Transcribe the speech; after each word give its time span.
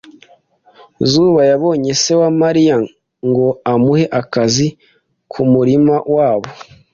Zuba 1.11 1.41
yabonye 1.51 1.91
se 2.01 2.11
wa 2.21 2.29
Mariya 2.41 2.75
ngo 3.27 3.47
amuhe 3.73 4.05
akazi 4.19 4.67
kumurima 5.31 5.95
wabo. 6.15 6.49